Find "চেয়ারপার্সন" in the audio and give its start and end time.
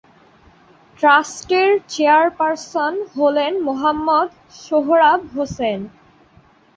1.87-2.93